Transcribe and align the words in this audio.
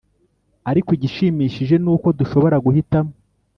Ariko 0.69 0.89
igishimishije 0.97 1.75
ni 1.83 1.89
uko 1.95 2.07
dushobora 2.19 2.55
guhitamo 2.65 3.11